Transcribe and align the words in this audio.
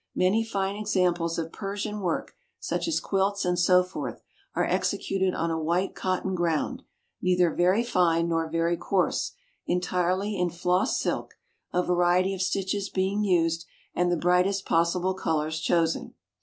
Many 0.15 0.43
fine 0.43 0.77
examples 0.77 1.37
of 1.37 1.51
Persian 1.51 1.99
work, 1.99 2.35
such 2.59 2.87
as 2.87 2.99
quilts 2.99 3.45
and 3.45 3.59
so 3.59 3.83
forth, 3.83 4.23
are 4.55 4.65
executed 4.65 5.35
on 5.35 5.51
a 5.51 5.59
white 5.59 5.93
cotton 5.93 6.33
ground, 6.33 6.81
neither 7.21 7.53
very 7.53 7.83
fine 7.83 8.27
nor 8.27 8.49
very 8.49 8.77
coarse, 8.77 9.33
entirely 9.67 10.39
in 10.39 10.49
floss 10.49 10.99
silk, 10.99 11.35
a 11.71 11.83
variety 11.83 12.33
of 12.33 12.41
stitches 12.41 12.89
being 12.89 13.23
used, 13.23 13.67
and 13.93 14.11
the 14.11 14.17
brightest 14.17 14.65
possible 14.65 15.13
colours 15.13 15.59
chosen. 15.59 16.15